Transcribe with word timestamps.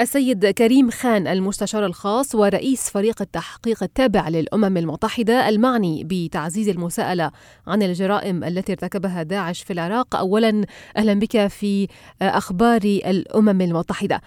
السيد 0.00 0.46
كريم 0.46 0.90
خان 0.90 1.26
المستشار 1.26 1.86
الخاص 1.86 2.34
ورئيس 2.34 2.90
فريق 2.90 3.22
التحقيق 3.22 3.82
التابع 3.82 4.28
للأمم 4.28 4.76
المتحدة 4.76 5.48
المعني 5.48 6.04
بتعزيز 6.04 6.68
المساءلة 6.68 7.30
عن 7.66 7.82
الجرائم 7.82 8.44
التي 8.44 8.72
ارتكبها 8.72 9.22
داعش 9.22 9.62
في 9.62 9.72
العراق. 9.72 10.16
اولا 10.16 10.64
أهلا 10.96 11.14
بك 11.14 11.46
في 11.46 11.88
أخبار 12.22 12.80
الأمم 12.84 13.60
المتحدة. 13.60 14.20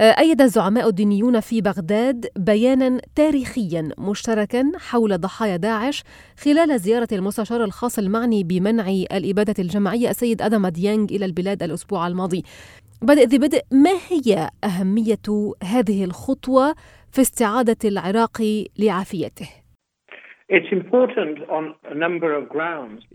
أيد 0.00 0.40
الزعماء 0.40 0.88
الدينيون 0.88 1.40
في 1.40 1.60
بغداد 1.60 2.26
بيانا 2.36 3.00
تاريخيا 3.14 3.88
مشتركا 3.98 4.72
حول 4.76 5.18
ضحايا 5.20 5.56
داعش 5.56 6.04
خلال 6.40 6.80
زيارة 6.80 7.08
المستشار 7.12 7.64
الخاص 7.64 7.98
المعني 7.98 8.44
بمنع 8.44 8.88
الإبادة 8.88 9.54
الجماعية 9.58 10.10
السيد 10.10 10.42
أدم 10.42 10.66
ديانج 10.66 11.12
إلى 11.12 11.24
البلاد 11.24 11.62
الأسبوع 11.62 12.06
الماضي. 12.06 12.42
بدء 13.02 13.26
ذي 13.26 13.38
بدء 13.38 13.60
ما 13.72 13.90
هي 14.08 14.50
أهمية 14.64 15.54
هذه 15.64 16.04
الخطوة 16.04 16.74
في 17.10 17.20
استعادة 17.20 17.76
العراق 17.84 18.42
لعافيته؟ 18.78 19.48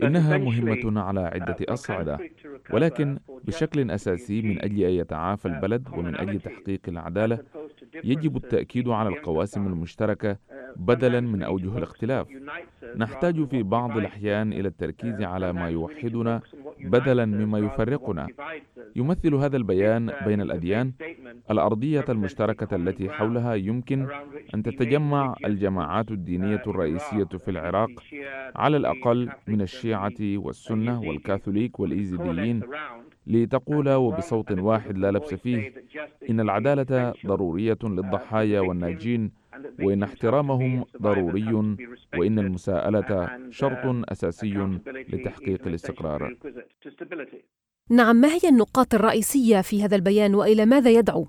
إنها 0.02 0.38
مهمة 0.38 1.00
على 1.00 1.20
عدة 1.20 1.56
أصعدة 1.68 2.18
ولكن 2.70 3.18
بشكل 3.44 3.90
أساسي 3.90 4.42
من 4.42 4.64
أجل 4.64 4.82
أن 4.82 4.90
يتعافى 4.90 5.48
البلد 5.48 5.88
ومن 5.92 6.16
أجل 6.16 6.40
تحقيق 6.40 6.80
العدالة 6.88 7.38
يجب 8.04 8.36
التأكيد 8.36 8.88
على 8.88 9.08
القواسم 9.08 9.66
المشتركة 9.66 10.36
بدلا 10.76 11.20
من 11.20 11.42
أوجه 11.42 11.78
الاختلاف. 11.78 12.26
نحتاج 12.96 13.44
في 13.48 13.62
بعض 13.62 13.96
الأحيان 13.96 14.52
إلى 14.52 14.68
التركيز 14.68 15.22
على 15.22 15.52
ما 15.52 15.68
يوحدنا 15.68 16.40
بدلا 16.80 17.24
مما 17.26 17.58
يفرقنا. 17.58 18.26
يمثل 18.98 19.34
هذا 19.34 19.56
البيان 19.56 20.12
بين 20.26 20.40
الأديان 20.40 20.92
الأرضية 21.50 22.04
المشتركة 22.08 22.76
التي 22.76 23.10
حولها 23.10 23.54
يمكن 23.54 24.08
أن 24.54 24.62
تتجمع 24.62 25.34
الجماعات 25.44 26.10
الدينية 26.10 26.62
الرئيسية 26.66 27.24
في 27.24 27.50
العراق 27.50 27.90
على 28.56 28.76
الأقل 28.76 29.28
من 29.48 29.60
الشيعة 29.60 30.14
والسنة 30.20 31.00
والكاثوليك 31.00 31.80
والإيزيديين 31.80 32.60
لتقول 33.26 33.88
وبصوت 33.90 34.52
واحد 34.52 34.98
لا 34.98 35.10
لبس 35.10 35.34
فيه 35.34 35.72
إن 36.30 36.40
العدالة 36.40 37.14
ضرورية 37.26 37.78
للضحايا 37.84 38.60
والناجين 38.60 39.30
وإن 39.80 40.02
احترامهم 40.02 40.84
ضروري 41.02 41.76
وإن 42.18 42.38
المساءلة 42.38 43.28
شرط 43.50 43.84
أساسي 44.12 44.78
لتحقيق 45.12 45.66
الاستقرار. 45.66 46.36
نعم 47.90 48.16
ما 48.16 48.28
هي 48.28 48.48
النقاط 48.48 48.94
الرئيسية 48.94 49.60
في 49.60 49.82
هذا 49.84 49.96
البيان 49.96 50.34
وإلى 50.34 50.66
ماذا 50.66 50.90
يدعو؟ 50.90 51.28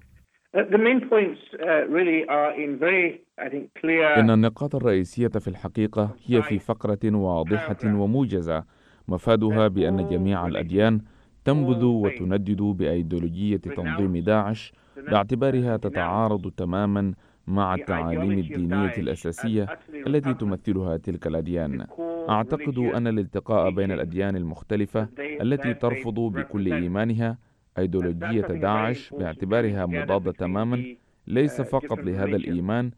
إن 4.20 4.30
النقاط 4.30 4.76
الرئيسية 4.76 5.28
في 5.28 5.48
الحقيقة 5.48 6.16
هي 6.26 6.42
في 6.42 6.60
فقرة 6.60 7.00
واضحة 7.06 7.78
وموجزة 7.86 8.64
مفادها 9.08 9.68
بأن 9.68 10.10
جميع 10.10 10.48
الأديان 10.48 11.02
تنبذ 11.46 11.84
وتندد 11.86 12.62
بأيديولوجية 12.62 13.58
تنظيم 13.58 14.18
داعش 14.18 14.74
باعتبارها 15.12 15.78
تتعارض 15.78 16.52
تماما 16.58 17.14
مع 17.48 17.76
التعاليم 17.76 18.40
الدينية 18.40 18.98
الأساسية 18.98 19.68
التي 20.08 20.34
تمثلها 20.34 20.98
تلك 20.98 21.28
الأديان. 21.28 21.86
أعتقد 22.30 22.78
أن 22.78 23.08
الالتقاء 23.08 23.70
بين 23.70 23.92
الأديان 23.92 24.36
المختلفة 24.36 25.08
التي 25.42 25.74
ترفض 25.74 26.14
بكل 26.20 26.74
إيمانها 26.74 27.38
أيديولوجية 27.78 28.42
داعش 28.42 29.14
باعتبارها 29.14 29.86
مضادة 29.86 30.32
تماما 30.32 30.96
ليس 31.28 31.62
فقط 31.62 32.00
لهذا 32.00 32.36
الإيمان 32.36 32.92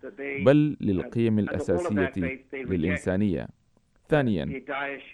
بل 0.45 0.77
للقيم 0.81 1.39
الأساسية 1.39 2.11
للإنسانية. 2.53 3.47
ثانيا 4.09 4.61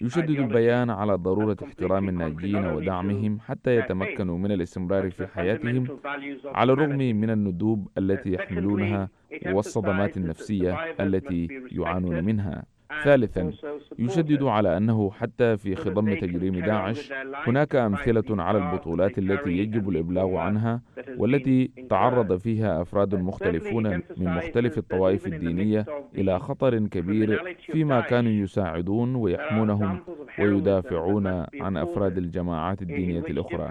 يشدد 0.00 0.30
البيان 0.30 0.90
على 0.90 1.14
ضرورة 1.14 1.56
احترام 1.64 2.08
الناجين 2.08 2.66
ودعمهم 2.66 3.38
حتى 3.40 3.76
يتمكنوا 3.76 4.38
من 4.38 4.52
الاستمرار 4.52 5.10
في 5.10 5.26
حياتهم 5.26 5.98
على 6.44 6.72
الرغم 6.72 6.98
من 6.98 7.30
الندوب 7.30 7.88
التي 7.98 8.32
يحملونها 8.32 9.08
والصدمات 9.46 10.16
النفسية 10.16 10.78
التي 11.00 11.48
يعانون 11.72 12.24
منها. 12.24 12.64
ثالثا 13.04 13.52
يشدد 13.98 14.42
على 14.42 14.76
أنه 14.76 15.10
حتى 15.10 15.56
في 15.56 15.74
خضم 15.76 16.14
تجريم 16.14 16.60
داعش 16.60 17.12
هناك 17.34 17.74
أمثلة 17.74 18.42
على 18.42 18.58
البطولات 18.58 19.18
التي 19.18 19.50
يجب 19.50 19.88
الإبلاغ 19.88 20.36
عنها 20.36 20.80
والتي 21.16 21.70
تعرض 21.90 22.36
فيها 22.38 22.82
أفراد 22.82 23.14
مختلفون 23.14 24.02
من 24.16 24.34
مختلف 24.34 24.78
الطوائف 24.78 25.26
الدينية 25.26 25.86
إلى 26.14 26.38
خطر 26.38 26.78
كبير 26.78 27.56
فيما 27.58 28.00
كانوا 28.00 28.32
يساعدون 28.32 29.14
ويحمونهم 29.14 30.00
ويدافعون 30.38 31.26
عن 31.60 31.76
أفراد 31.76 32.18
الجماعات 32.18 32.82
الدينية 32.82 33.20
الأخرى. 33.20 33.70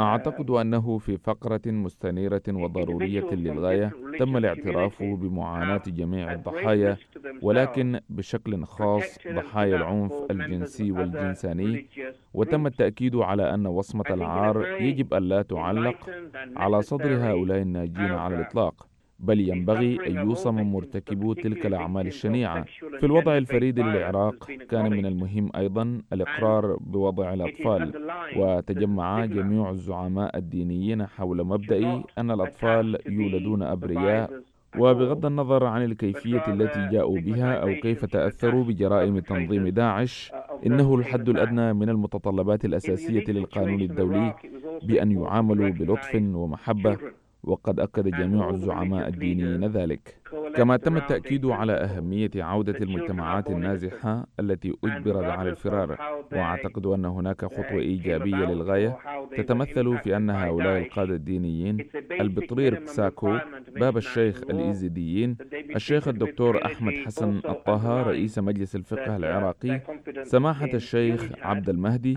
أعتقد 0.00 0.50
أنه 0.50 0.98
في 0.98 1.16
فقرة 1.16 1.60
مستنيرة 1.66 2.42
وضرورية 2.48 3.30
للغاية 3.32 3.92
تم 4.18 4.36
الاعتراف 4.36 5.02
بمعاناة 5.02 5.82
جميع 5.86 6.32
الضحايا 6.32 6.96
ولكن 7.42 8.00
بشكل 8.08 8.64
خاص 8.64 9.18
ضحايا 9.28 9.76
العنف 9.76 10.12
الجنسي 10.30 10.92
والجنساني. 10.92 11.86
وتم 12.34 12.66
التأكيد 12.66 13.16
على 13.16 13.54
أن 13.54 13.66
وصمة 13.66 14.04
العار 14.10 14.66
يجب 14.82 15.14
ألا 15.14 15.42
تعلق 15.42 16.10
على 16.56 16.82
صدر 16.82 17.16
هؤلاء 17.30 17.58
الناجين 17.62 18.10
على 18.10 18.36
الإطلاق 18.36 18.86
بل 19.18 19.40
ينبغي 19.40 20.06
أن 20.06 20.16
يوصم 20.16 20.54
مرتكبو 20.72 21.32
تلك 21.32 21.66
الأعمال 21.66 22.06
الشنيعة. 22.06 22.64
في 23.00 23.06
الوضع 23.06 23.36
الفريد 23.36 23.78
للعراق 23.78 24.50
كان 24.70 24.90
من 24.90 25.06
المهم 25.06 25.50
أيضا 25.56 26.00
الإقرار 26.12 26.76
بوضع 26.80 27.34
الأطفال 27.34 27.92
وتجمع 28.36 29.24
جميع 29.24 29.70
الزعماء 29.70 30.36
الدينيين 30.38 31.06
حول 31.06 31.44
مبدأ 31.44 32.02
أن 32.18 32.30
الأطفال 32.30 32.98
يولدون 33.06 33.62
أبرياء 33.62 34.30
وبغض 34.78 35.26
النظر 35.26 35.64
عن 35.64 35.84
الكيفية 35.84 36.42
التي 36.48 36.88
جاءوا 36.92 37.18
بها 37.20 37.54
أو 37.62 37.68
كيف 37.82 38.04
تأثروا 38.04 38.64
بجرائم 38.64 39.18
تنظيم 39.18 39.68
داعش 39.68 40.32
إنه 40.66 40.94
الحد 40.94 41.28
الأدنى 41.28 41.72
من 41.72 41.88
المتطلبات 41.88 42.64
الأساسية 42.64 43.24
للقانون 43.28 43.80
الدولي 43.80 44.34
بأن 44.82 45.10
يعاملوا 45.12 45.68
بلطف 45.70 46.14
ومحبة 46.14 46.98
وقد 47.44 47.80
أكد 47.80 48.08
جميع 48.08 48.50
الزعماء 48.50 49.08
الدينيين 49.08 49.64
ذلك. 49.66 50.16
كما 50.56 50.76
تم 50.76 50.96
التأكيد 50.96 51.46
على 51.46 51.72
أهمية 51.72 52.30
عودة 52.36 52.78
المجتمعات 52.78 53.50
النازحة 53.50 54.26
التي 54.40 54.74
أجبرت 54.84 55.24
على 55.24 55.50
الفرار 55.50 55.96
وأعتقد 56.32 56.86
أن 56.86 57.04
هناك 57.04 57.44
خطوة 57.44 57.78
إيجابية 57.80 58.36
للغاية. 58.36 58.98
تتمثل 59.36 59.98
في 59.98 60.16
أن 60.16 60.30
هؤلاء 60.30 60.78
القادة 60.78 61.14
الدينيين 61.14 61.86
البطرير 62.20 62.84
ساكو 62.84 63.38
باب 63.76 63.96
الشيخ 63.96 64.42
الإيزيديين 64.50 65.36
الشيخ 65.76 66.08
الدكتور 66.08 66.64
أحمد 66.66 66.92
حسن 67.06 67.36
الطه 67.48 68.02
رئيس 68.02 68.38
مجلس 68.38 68.76
الفقه 68.76 69.16
العراقي 69.16 69.80
سماحة 70.22 70.68
الشيخ 70.74 71.28
عبد 71.42 71.68
المهدي 71.68 72.14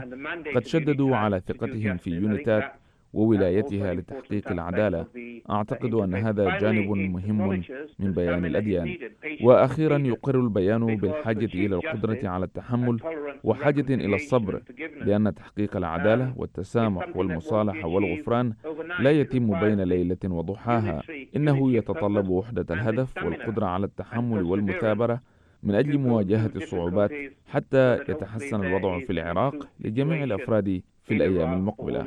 قد 0.55 0.65
شددوا 0.65 1.15
على 1.15 1.41
ثقتهم 1.47 1.97
في 1.97 2.09
يونيتات 2.09 2.71
وولايتها 3.17 3.93
لتحقيق 3.93 4.51
العدالة. 4.51 5.05
أعتقد 5.49 5.93
أن 5.93 6.15
هذا 6.15 6.57
جانب 6.57 6.89
مهم 6.91 7.61
من 7.99 8.11
بيان 8.11 8.45
الأديان. 8.45 8.97
وأخيرا 9.43 9.97
يقر 9.97 10.39
البيان 10.39 10.95
بالحاجة 10.95 11.49
إلى 11.63 11.75
القدرة 11.75 12.29
على 12.29 12.45
التحمل 12.45 12.97
وحاجة 13.43 13.93
إلى 14.05 14.15
الصبر 14.15 14.61
لأن 15.05 15.35
تحقيق 15.35 15.77
العدالة 15.77 16.33
والتسامح 16.37 17.17
والمصالحة 17.17 17.87
والغفران 17.87 18.53
لا 18.99 19.11
يتم 19.11 19.59
بين 19.59 19.81
ليلة 19.81 20.23
وضحاها. 20.25 21.01
إنه 21.35 21.71
يتطلب 21.71 22.29
وحدة 22.29 22.65
الهدف 22.75 23.17
والقدرة 23.23 23.65
على 23.65 23.85
التحمل 23.85 24.43
والمثابرة 24.43 25.21
من 25.63 25.75
أجل 25.75 25.97
مواجهة 25.97 26.51
الصعوبات 26.55 27.11
حتى 27.47 27.93
يتحسن 28.09 28.65
الوضع 28.65 28.99
في 28.99 29.11
العراق 29.11 29.67
لجميع 29.79 30.23
الأفراد. 30.23 30.81
في 31.07 31.13
الأيام 31.13 31.53
المقبلة. 31.53 32.03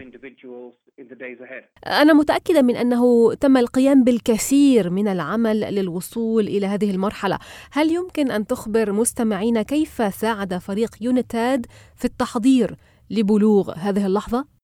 أنا 1.86 2.12
متأكدة 2.12 2.62
من 2.62 2.76
أنه 2.76 3.34
تم 3.34 3.56
القيام 3.56 4.04
بالكثير 4.04 4.90
من 4.90 5.08
العمل 5.08 5.60
للوصول 5.60 6.46
إلى 6.48 6.66
هذه 6.66 6.90
المرحلة. 6.90 7.38
هل 7.72 7.90
يمكن 7.92 8.30
أن 8.30 8.46
تخبر 8.46 8.92
مستمعين 8.92 9.62
كيف 9.62 10.14
ساعد 10.14 10.58
فريق 10.58 10.90
يونيتاد 11.00 11.66
في 11.96 12.04
التحضير 12.04 12.76
لبلوغ 13.10 13.72
هذه 13.74 14.06
اللحظة؟ 14.06 14.59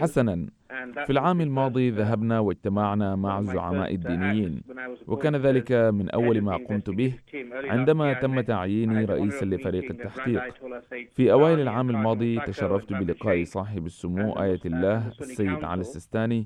حسنا. 0.00 0.46
في 1.06 1.10
العام 1.10 1.40
الماضي 1.40 1.90
ذهبنا 1.90 2.38
واجتمعنا 2.40 3.16
مع 3.16 3.38
الزعماء 3.38 3.94
الدينيين. 3.94 4.62
وكان 5.06 5.36
ذلك 5.36 5.72
من 5.72 6.10
أول 6.10 6.40
ما 6.40 6.56
قمت 6.56 6.90
به 6.90 7.12
عندما 7.64 8.12
تم 8.12 8.40
تعييني 8.40 9.04
رئيسا 9.04 9.44
لفريق 9.44 9.90
التحقيق. 9.90 10.42
في 11.16 11.32
أوائل 11.32 11.60
العام 11.60 11.90
الماضي 11.90 12.40
تشرفت 12.40 12.92
بلقاء 12.92 13.44
صاحب 13.44 13.86
السمو 13.86 14.32
آية 14.32 14.60
الله 14.66 15.08
السيد 15.20 15.64
علي 15.64 15.80
السيستاني. 15.80 16.44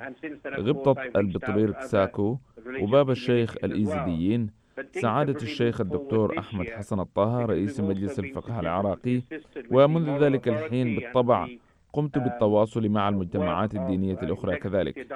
غبطة 0.58 0.96
البطريرك 1.16 1.80
ساكو 1.80 2.38
وباب 2.80 3.10
الشيخ 3.10 3.56
الإيزيديين 3.64 4.65
سعادة 4.92 5.42
الشيخ 5.42 5.80
الدكتور 5.80 6.38
أحمد 6.38 6.68
حسن 6.70 7.00
الطه 7.00 7.44
رئيس 7.44 7.80
مجلس 7.80 8.18
الفقه 8.18 8.60
العراقي. 8.60 9.22
ومنذ 9.70 10.24
ذلك 10.24 10.48
الحين 10.48 10.96
بالطبع 10.96 11.48
قمت 11.92 12.18
بالتواصل 12.18 12.88
مع 12.88 13.08
المجتمعات 13.08 13.74
الدينية 13.74 14.18
الأخرى 14.22 14.56
كذلك. 14.56 15.06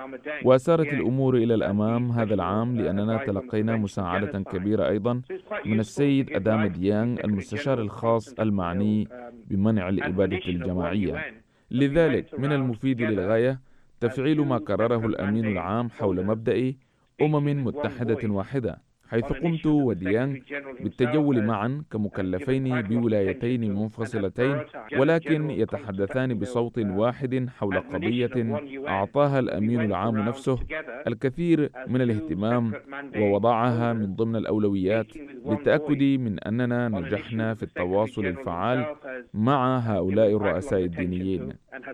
وسارت 0.44 0.92
الأمور 0.92 1.36
إلى 1.36 1.54
الأمام 1.54 2.10
هذا 2.10 2.34
العام 2.34 2.76
لأننا 2.76 3.16
تلقينا 3.24 3.76
مساعدة 3.76 4.40
كبيرة 4.40 4.88
أيضا 4.88 5.22
من 5.64 5.80
السيد 5.80 6.32
أدام 6.32 6.66
ديانغ 6.66 7.20
المستشار 7.24 7.80
الخاص 7.80 8.32
المعني 8.40 9.08
بمنع 9.48 9.88
الإبادة 9.88 10.40
الجماعية. 10.48 11.34
لذلك 11.70 12.40
من 12.40 12.52
المفيد 12.52 13.02
للغاية 13.02 13.60
تفعيل 14.00 14.40
ما 14.40 14.56
قرره 14.56 15.06
الأمين 15.06 15.46
العام 15.46 15.90
حول 15.90 16.26
مبدأ 16.26 16.74
أمم 17.22 17.64
متحدة 17.64 18.28
واحدة 18.28 18.89
حيث 19.10 19.24
قمت 19.24 19.66
وديانغ 19.66 20.36
بالتجول 20.80 21.42
معا 21.44 21.82
كمكلفين 21.92 22.82
بولايتين 22.82 23.74
منفصلتين 23.74 24.58
ولكن 24.98 25.50
يتحدثان 25.50 26.38
بصوت 26.38 26.78
واحد 26.78 27.48
حول 27.58 27.80
قضية 27.80 28.60
أعطاها 28.88 29.38
الأمين 29.38 29.80
العام 29.80 30.16
نفسه 30.18 30.58
الكثير 31.06 31.70
من 31.88 32.00
الاهتمام 32.00 32.72
ووضعها 33.16 33.92
من 33.92 34.14
ضمن 34.14 34.36
الأولويات 34.36 35.06
للتأكد 35.46 36.02
من 36.02 36.38
أننا 36.40 36.88
نجحنا 36.88 37.54
في 37.54 37.62
التواصل 37.62 38.26
الفعال 38.26 38.86
مع 39.34 39.78
هؤلاء 39.78 40.36
الرؤساء 40.36 40.84
الدينيين. 40.84 41.52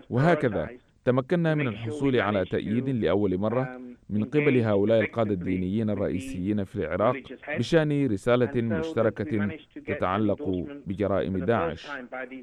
وهكذا 0.09 0.69
تمكنا 1.05 1.55
من 1.55 1.67
الحصول 1.67 2.19
على 2.19 2.45
تأييد 2.45 2.89
لأول 2.89 3.37
مرة 3.37 3.79
من 4.09 4.23
قبل 4.23 4.57
هؤلاء 4.61 4.99
القادة 5.01 5.33
الدينيين 5.33 5.89
الرئيسيين 5.89 6.63
في 6.63 6.75
العراق 6.75 7.17
بشأن 7.57 8.07
رسالة 8.07 8.61
مشتركة 8.61 9.49
تتعلق 9.85 10.65
بجرائم 10.87 11.37
داعش. 11.37 11.87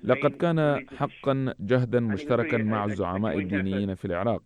لقد 0.04 0.30
كان 0.30 0.86
حقا 0.96 1.54
جهدا 1.60 2.00
مشتركا 2.00 2.56
مع 2.56 2.84
الزعماء 2.84 3.38
الدينيين 3.38 3.94
في 3.94 4.04
العراق. 4.04 4.42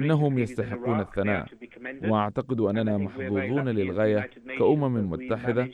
إنهم 0.00 0.38
يستحقون 0.38 1.00
الثناء. 1.00 1.46
وأعتقد 2.04 2.60
أننا 2.60 2.98
محظوظون 2.98 3.68
للغاية 3.68 4.30
كأمم 4.58 5.10
متحدة 5.10 5.68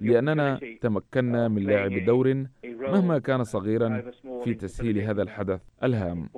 لأننا 0.00 0.60
تمكنا 0.80 1.48
من 1.48 1.62
لعب 1.64 2.04
دور 2.04 2.44
مهما 2.64 3.18
كان 3.18 3.44
صغيرا 3.44 4.02
في 4.44 4.54
تسهيل 4.54 4.98
هذا 4.98 5.22
الحدث 5.22 5.60
الهام. 5.82 6.28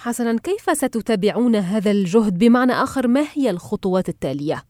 حسنا 0.00 0.36
كيف 0.38 0.76
ستتابعون 0.76 1.56
هذا 1.56 1.90
الجهد؟ 1.90 2.38
بمعنى 2.38 2.72
آخر 2.72 3.08
ما 3.08 3.24
هي 3.34 3.50
الخطوات 3.50 4.08
التالية؟ 4.08 4.62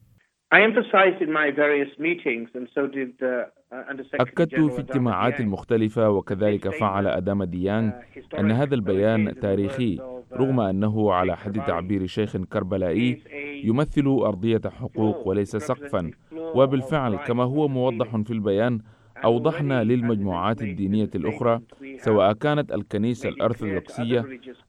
أكدت 4.13 4.55
في 4.55 4.79
اجتماعات 4.79 5.41
مختلفة 5.41 6.09
وكذلك 6.09 6.69
فعل 6.69 7.07
أدام 7.07 7.43
ديانغ 7.43 7.91
أن 8.39 8.51
هذا 8.51 8.75
البيان 8.75 9.39
تاريخي 9.39 9.99
رغم 10.33 10.59
أنه 10.59 11.13
على 11.13 11.37
حد 11.37 11.61
تعبير 11.67 12.05
شيخ 12.05 12.37
كربلائي 12.37 13.21
يمثل 13.63 14.05
أرضية 14.07 14.61
حقوق 14.79 15.27
وليس 15.27 15.55
سقفا. 15.55 16.11
وبالفعل 16.55 17.15
كما 17.15 17.43
هو 17.43 17.67
موضح 17.67 18.17
في 18.17 18.31
البيان 18.31 18.79
أوضحنا 19.23 19.83
للمجموعات 19.83 20.61
الدينية 20.61 21.09
الأخرى 21.15 21.61
سواء 21.97 22.33
كانت 22.33 22.71
الكنيسة 22.71 23.29
الأرثوذكسية 23.29 24.25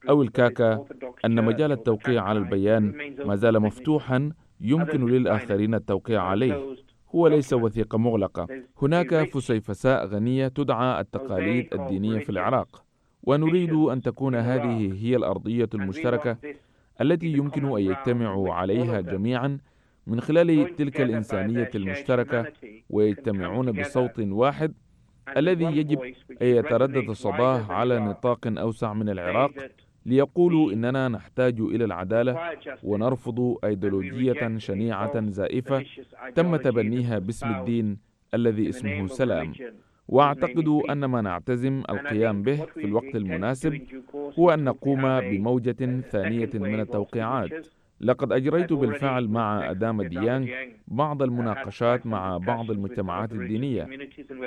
أو 0.09 0.21
الكاكا 0.21 0.85
أن 1.25 1.45
مجال 1.45 1.71
التوقيع 1.71 2.23
على 2.23 2.39
البيان 2.39 2.93
ما 3.25 3.35
زال 3.35 3.59
مفتوحا 3.59 4.31
يمكن 4.61 5.05
للآخرين 5.05 5.75
التوقيع 5.75 6.21
عليه 6.23 6.75
هو 7.15 7.27
ليس 7.27 7.53
وثيقة 7.53 7.97
مغلقة. 7.97 8.47
هناك 8.81 9.23
فسيفساء 9.23 10.05
غنية 10.05 10.47
تدعى 10.47 11.01
التقاليد 11.01 11.73
الدينية 11.73 12.19
في 12.19 12.29
العراق 12.29 12.83
ونريد 13.23 13.73
أن 13.73 14.01
تكون 14.01 14.35
هذه 14.35 14.93
هي 15.05 15.15
الأرضية 15.15 15.69
المشتركة 15.73 16.37
التي 17.01 17.27
يمكن 17.27 17.65
أن 17.65 17.77
يجتمعوا 17.81 18.53
عليها 18.53 19.01
جميعا 19.01 19.57
من 20.07 20.21
خلال 20.21 20.75
تلك 20.75 21.01
الإنسانية 21.01 21.69
المشتركة 21.75 22.45
ويجتمعون 22.89 23.71
بصوت 23.71 24.19
واحد 24.19 24.73
الذي 25.37 25.65
يجب 25.65 26.01
أن 26.41 26.47
يتردد 26.47 27.11
صداه 27.11 27.71
على 27.71 27.99
نطاق 27.99 28.47
أوسع 28.47 28.93
من 28.93 29.09
العراق 29.09 29.51
ليقولوا 30.05 30.73
إننا 30.73 31.07
نحتاج 31.07 31.59
إلى 31.59 31.85
العدالة 31.85 32.39
ونرفض 32.83 33.57
أيديولوجية 33.63 34.57
شنيعة 34.57 35.29
زائفة 35.29 35.85
تم 36.35 36.55
تبنيها 36.55 37.19
باسم 37.19 37.55
الدين 37.55 37.97
الذي 38.33 38.69
اسمه 38.69 39.07
سلام. 39.07 39.53
واعتقد 40.07 40.67
أن 40.89 41.05
ما 41.05 41.21
نعتزم 41.21 41.83
القيام 41.89 42.43
به 42.43 42.65
في 42.65 42.85
الوقت 42.85 43.15
المناسب 43.15 43.81
هو 44.39 44.51
أن 44.51 44.63
نقوم 44.63 45.19
بموجة 45.19 46.01
ثانية 46.01 46.49
من 46.53 46.79
التوقيعات. 46.79 47.67
لقد 48.01 48.31
أجريت 48.31 48.73
بالفعل 48.73 49.27
مع 49.27 49.71
أدام 49.71 50.01
ديانغ 50.01 50.47
بعض 50.87 51.21
المناقشات 51.23 52.05
مع 52.05 52.37
بعض 52.37 52.71
المجتمعات 52.71 53.31
الدينية. 53.31 53.87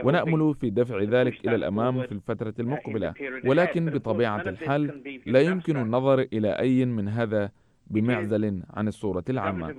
ونأمل 0.04 0.54
في 0.54 0.70
دفع 0.70 1.02
ذلك 1.02 1.46
إلى 1.46 1.54
الأمام 1.54 2.02
في 2.02 2.12
الفترة 2.12 2.54
المقبلة. 2.58 3.14
ولكن 3.44 3.90
بطبيعة 3.90 4.40
الحال 4.40 5.02
لا 5.26 5.40
يمكن 5.40 5.76
النظر 5.76 6.20
إلى 6.32 6.58
أي 6.58 6.84
من 6.84 7.08
هذا 7.08 7.50
بمعزل 7.86 8.62
عن 8.74 8.88
الصورة 8.88 9.24
العامة. 9.30 9.74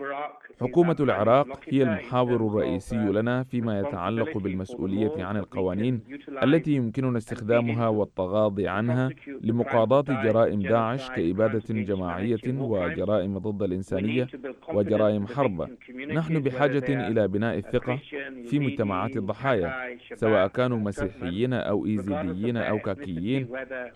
حكومة 0.62 0.96
العراق 1.00 1.60
هي 1.70 1.84
المحاور 1.84 2.36
الرئيسي 2.36 2.96
لنا 2.98 3.44
فيما 3.44 3.80
يتعلق 3.80 4.38
بالمسؤولية 4.38 5.26
عن 5.26 5.38
القوانين 5.38 6.02
التي 6.44 6.72
يمكننا 6.72 7.18
استخدامها 7.18 7.88
والتغاضي 7.88 8.68
عنها 8.68 9.10
لمقاضاة 9.42 10.24
جرائم 10.24 10.62
داعش 10.62 11.10
كإبادة 11.10 11.64
جماعية 11.70 12.40
وجرائم 12.48 13.38
ضد 13.38 13.64
الإنسانية 13.64 14.28
وجرائم 14.74 15.28
حرب. 15.28 15.70
نحن 16.14 16.40
بحاجة 16.40 17.08
إلى 17.08 17.28
بناء 17.28 17.58
الثقة 17.58 18.00
في 18.46 18.60
مجتمعات 18.60 19.18
الضحايا 19.18 19.98
سواء 20.16 20.48
كانوا 20.48 20.78
مسيحيين 20.78 21.54
أو 21.54 21.86
إيزيديين 21.86 22.58
أو 22.58 22.80
كاكيين 22.80 23.48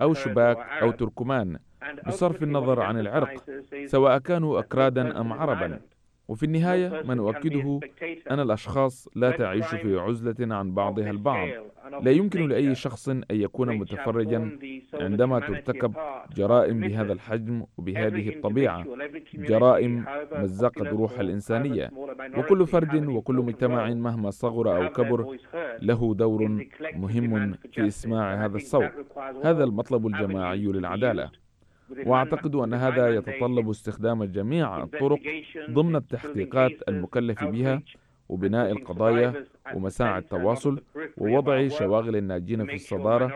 أو 0.02 0.14
شباك 0.14 0.58
أو 0.82 0.92
تركمان. 0.92 1.60
بصرف 2.08 2.44
النظر 2.44 2.82
عن 2.82 3.00
العرق 3.00 3.44
سواء 3.86 4.18
كانوا 4.18 4.60
أكرادا 4.60 5.22
أم 5.22 5.34
عربا. 5.34 5.80
وفي 6.28 6.44
النهاية 6.46 7.04
ما 7.06 7.16
نؤكده 7.16 7.80
أن 8.32 8.40
الأشخاص 8.40 9.08
لا 9.16 9.32
تعيش 9.32 9.66
في 9.66 10.00
عزلة 10.00 10.56
عن 10.56 10.72
بعضها 10.72 11.12
البعض. 11.12 11.48
لا 12.02 12.12
يمكن 12.12 12.48
لأي 12.48 12.76
شخص 12.76 13.10
أن 13.10 13.24
يكون 13.32 13.78
متفرجا 13.78 14.60
عندما 14.94 15.40
ترتكب 15.40 15.94
جرائم 16.36 16.80
بهذا 16.80 17.14
الحجم 17.14 17.64
وبهذه 17.78 18.30
الطبيعة. 18.30 18.86
جرائم 19.34 20.06
مزقت 20.32 20.88
روح 20.88 21.20
الإنسانية. 21.20 21.92
وكل 22.38 22.68
فرد 22.68 23.06
وكل 23.08 23.36
مجتمع 23.36 23.90
مهما 23.90 24.30
صغر 24.30 24.78
أو 24.78 24.90
كبر 24.90 25.38
له 25.82 26.16
دور 26.16 26.66
مهم 26.96 27.54
في 27.72 27.88
إسماع 27.88 28.46
هذا 28.46 28.56
الصوت. 28.58 28.92
هذا 29.44 29.64
المطلب 29.64 30.08
الجماعي 30.08 30.66
للعدالة. 30.66 31.32
وأعتقد 32.06 32.56
أن 32.56 32.74
هذا 32.74 33.10
يتطلب 33.16 33.70
استخدام 33.70 34.24
جميع 34.24 34.84
الطرق 34.84 35.20
ضمن 35.70 35.96
التحقيقات 35.96 36.72
المكلف 36.90 37.44
بها 37.44 37.82
وبناء 38.30 38.72
القضايا 38.72 39.34
ومساعي 39.76 40.20
التواصل 40.20 40.82
ووضع 41.18 41.68
شواغل 41.68 42.16
الناجين 42.16 42.66
في 42.66 42.74
الصدارة 42.76 43.34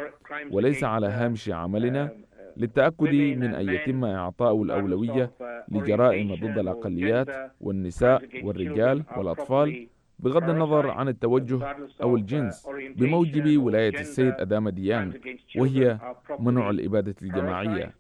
وليس 0.52 0.84
على 0.84 1.08
هامش 1.08 1.50
عملنا 1.50 2.12
للتأكد 2.58 3.14
من 3.14 3.44
أن 3.56 3.70
يتم 3.70 4.06
إعطاء 4.06 4.64
الأولوية 4.64 5.32
لجرائم 5.72 6.36
ضد 6.36 6.58
الأقليات 6.58 7.28
والنساء 7.62 8.22
والرجال 8.44 9.04
والأطفال 9.18 9.88
بغض 10.20 10.50
النظر 10.50 10.90
عن 10.90 11.08
التوجه 11.08 11.76
أو 12.04 12.16
الجنس 12.16 12.68
بموجب 12.96 13.58
ولاية 13.64 14.00
السيد 14.00 14.34
أدام 14.38 14.70
ديانغ 14.70 15.14
وهي 15.58 15.98
منع 16.40 16.70
الإبادة 16.70 17.16
الجماعية. 17.22 17.94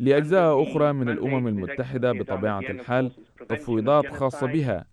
لأجزاء 0.00 0.62
أخرى 0.62 0.92
من 0.92 1.08
الأمم 1.08 1.48
المتحدة 1.48 2.12
بطبيعة 2.12 2.60
الحال 2.60 3.10
تفويضات 3.48 4.06
خاصة 4.06 4.46
بها 4.46 4.84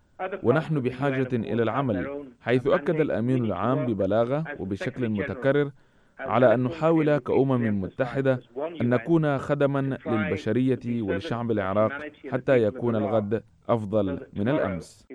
ونحن 0.43 0.79
بحاجة 0.79 1.29
إلى 1.33 1.63
العمل 1.63 2.25
حيث 2.41 2.67
أكد 2.67 2.99
الأمين 2.99 3.45
العام 3.45 3.85
ببلاغة 3.85 4.43
وبشكل 4.59 5.09
متكرر 5.09 5.71
على 6.19 6.53
أن 6.53 6.63
نحاول 6.63 7.17
كأمم 7.17 7.81
متحدة 7.81 8.39
أن 8.81 8.89
نكون 8.89 9.37
خدما 9.37 9.97
للبشرية 10.05 11.01
ولشعب 11.01 11.51
العراق 11.51 11.91
حتى 12.31 12.63
يكون 12.63 12.95
الغد 12.95 13.43
أفضل 13.69 14.19
من 14.33 14.49
الأمس 14.49 15.07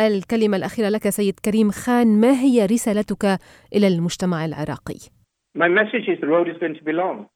الكلمة 0.00 0.56
الأخيرة 0.56 0.88
لك 0.88 1.08
سيد 1.08 1.40
كريم 1.44 1.70
خان 1.70 2.20
ما 2.20 2.32
هي 2.40 2.66
رسالتك 2.66 3.38
إلى 3.74 3.88
المجتمع 3.88 4.44
العراقي؟ 4.44 4.98
My 5.58 5.68
message 5.68 6.06
is 6.12 6.20
the 6.20 6.28
road 6.28 6.46
is 6.48 6.56
going 6.60 6.76
to 6.78 6.84
be 6.84 6.92
long. 6.92 7.26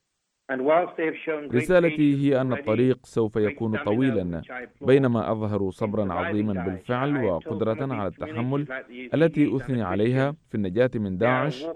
رسالتي 1.54 2.14
هي 2.22 2.40
أن 2.40 2.52
الطريق 2.52 2.98
سوف 3.02 3.36
يكون 3.36 3.76
طويلا. 3.76 4.42
بينما 4.80 5.32
أظهروا 5.32 5.70
صبرا 5.70 6.12
عظيما 6.12 6.52
بالفعل 6.64 7.24
وقدرة 7.24 7.94
على 7.94 8.08
التحمل 8.08 8.66
التي 9.14 9.56
أثني 9.56 9.82
عليها 9.82 10.34
في 10.48 10.54
النجاة 10.54 10.90
من 10.94 11.18
داعش. 11.18 11.66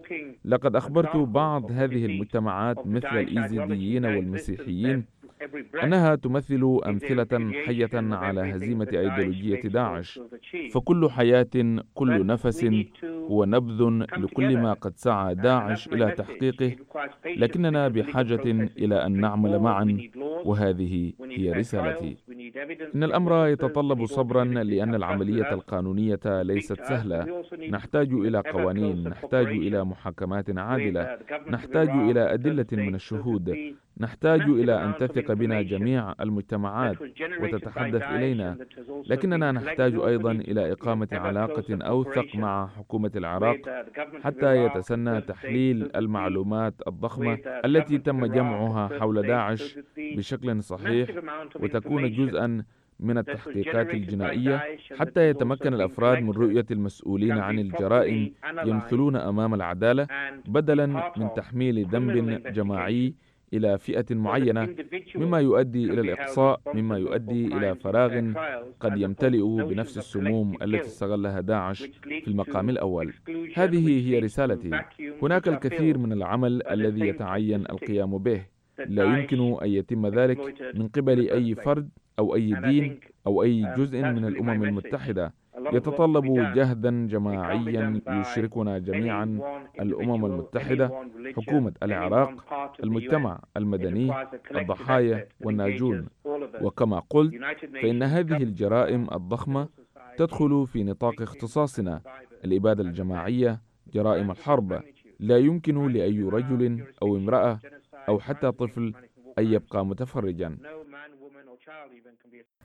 لقد 0.44 0.76
أخبرت 0.76 1.16
بعض 1.16 1.70
هذه 1.72 2.06
المجتمعات 2.06 2.86
مثل 2.86 3.06
الإيزيديين 3.18 4.04
والمسيحيين. 4.06 5.04
أنها 5.82 6.14
تمثل 6.14 6.80
أمثلة 6.86 7.52
حية 7.66 7.90
على 7.94 8.40
هزيمة 8.40 8.88
أيديولوجية 8.92 9.60
داعش. 9.60 10.20
فكل 10.72 11.10
حياة 11.10 11.80
كل 11.94 12.26
نفس 12.26 12.64
هو 13.04 13.44
نبذ 13.44 13.82
لكل 14.16 14.56
ما 14.58 14.72
قد 14.72 14.96
سعى 14.96 15.34
داعش 15.34 15.88
إلى 15.88 16.10
تحقيقه. 16.10 16.76
لكننا 17.26 17.88
بحاجة 17.88 18.42
إلى 18.78 19.06
أن 19.06 19.20
نعمل 19.20 19.58
معا. 19.58 19.98
وهذه 20.44 21.12
هي 21.30 21.52
رسالتي. 21.52 22.16
إن 22.94 23.04
الأمر 23.04 23.46
يتطلب 23.46 24.06
صبرا 24.06 24.44
لأن 24.44 24.94
العملية 24.94 25.52
القانونية 25.52 26.20
ليست 26.26 26.82
سهلة. 26.82 27.44
نحتاج 27.70 28.12
إلى 28.12 28.38
قوانين. 28.38 29.08
نحتاج 29.08 29.46
إلى 29.46 29.84
محاكمات 29.84 30.58
عادلة. 30.58 31.18
نحتاج 31.50 31.88
إلى 31.88 32.34
أدلة 32.34 32.66
من 32.72 32.94
الشهود. 32.94 33.74
نحتاج 34.00 34.40
إلى 34.40 34.84
أن 34.84 34.94
تثق 35.00 35.32
بنا 35.32 35.62
جميع 35.62 36.14
المجتمعات 36.20 36.96
وتتحدث 37.40 38.02
إلينا. 38.02 38.56
لكننا 39.06 39.52
نحتاج 39.52 39.94
أيضا 39.94 40.32
إلى 40.32 40.72
إقامة 40.72 41.08
علاقة 41.12 41.64
أوثق 41.82 42.36
مع 42.36 42.66
حكومة 42.66 43.10
العراق 43.16 43.56
حتى 44.24 44.56
يتسنى 44.64 45.20
تحليل 45.20 45.90
المعلومات 45.96 46.74
الضخمة 46.86 47.38
التي 47.64 47.98
تم 47.98 48.26
جمعها 48.26 48.98
حول 48.98 49.22
داعش 49.22 49.78
بشكل 49.98 50.62
صحيح 50.62 51.08
وتكون 51.60 52.12
جزءا 52.12 52.62
من 53.00 53.18
التحقيقات 53.18 53.94
الجنائية 53.94 54.62
حتى 54.98 55.28
يتمكن 55.30 55.74
الأفراد 55.74 56.22
من 56.22 56.30
رؤية 56.30 56.66
المسؤولين 56.70 57.38
عن 57.38 57.58
الجرائم 57.58 58.32
يمثلون 58.64 59.16
أمام 59.16 59.54
العدالة 59.54 60.06
بدلا 60.46 60.86
من 61.16 61.28
تحميل 61.36 61.86
ذنب 61.86 62.42
جماعي 62.52 63.14
إلى 63.54 63.78
فئة 63.78 64.14
معينة 64.14 64.68
مما 65.14 65.40
يؤدي 65.40 65.84
إلى 65.84 66.00
الإقصاء 66.00 66.60
مما 66.74 66.98
يؤدي 66.98 67.46
إلى 67.46 67.74
فراغ 67.74 68.32
قد 68.80 68.98
يمتلئ 68.98 69.42
بنفس 69.42 69.98
السموم 69.98 70.56
التي 70.62 70.86
استغلها 70.86 71.40
داعش 71.40 71.82
في 72.02 72.28
المقام 72.28 72.68
الأول. 72.70 73.12
هذه 73.54 74.08
هي 74.08 74.18
رسالتي. 74.18 74.70
هناك 75.22 75.48
الكثير 75.48 75.98
من 75.98 76.12
العمل 76.12 76.66
الذي 76.66 77.00
يتعين 77.00 77.60
القيام 77.60 78.18
به. 78.18 78.42
لا 78.86 79.04
يمكن 79.04 79.56
أن 79.62 79.68
يتم 79.68 80.06
ذلك 80.06 80.38
من 80.74 80.88
قبل 80.88 81.30
أي 81.30 81.54
فرد 81.54 81.88
أو 82.18 82.34
أي 82.34 82.54
دين 82.64 83.00
أو 83.26 83.42
أي 83.42 83.74
جزء 83.78 84.02
من 84.02 84.24
الأمم 84.24 84.64
المتحدة. 84.64 85.34
يتطلب 85.72 86.24
جهدا 86.54 87.06
جماعيا 87.06 88.00
يشركنا 88.08 88.78
جميعا 88.78 89.40
الأمم 89.80 90.26
المتحدة 90.26 90.90
حكومة 91.36 91.72
العراق 91.82 92.44
المجتمع 92.82 93.40
المدني 93.56 94.12
الضحايا 94.56 95.28
والناجون. 95.40 96.06
وكما 96.60 96.98
قلت 97.10 97.34
فإن 97.82 98.02
هذه 98.02 98.36
الجرائم 98.42 99.06
الضخمة 99.12 99.68
تدخل 100.16 100.66
في 100.66 100.84
نطاق 100.84 101.22
اختصاصنا. 101.22 102.00
الإبادة 102.44 102.82
الجماعية 102.82 103.60
جرائم 103.94 104.30
الحرب 104.30 104.82
لا 105.20 105.38
يمكن 105.38 105.86
لأي 105.92 106.22
رجل 106.22 106.84
أو 107.02 107.16
امرأة 107.16 107.58
أو 108.08 108.18
حتى 108.18 108.50
طفل 108.52 108.94
أن 109.38 109.46
يبقى 109.46 109.86
متفرجا. 109.86 110.58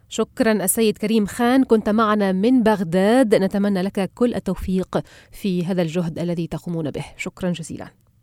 شكرا 0.10 0.52
السيد 0.52 0.98
كريم 0.98 1.26
خان 1.26 1.64
كنت 1.64 1.90
معنا 1.90 2.32
من 2.32 2.64
بغداد. 2.64 3.36
نتمنى 3.36 3.82
لك 3.82 4.12
كل 4.16 4.36
التوفيق 4.36 5.04
في 5.32 5.66
هذا 5.66 5.82
الجهد 5.82 6.20
الذي 6.20 6.48
تقومون 6.48 6.92
به. 6.92 7.06
شكرا 7.18 7.52
جزيلا. 7.52 7.88